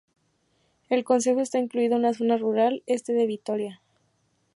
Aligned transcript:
El 0.89 1.03
concejo 1.03 1.41
está 1.41 1.59
incluido 1.59 1.95
en 1.97 2.01
la 2.01 2.15
Zona 2.15 2.35
Rural 2.39 2.81
Este 2.87 3.13
de 3.13 3.27
Vitoria. 3.27 3.83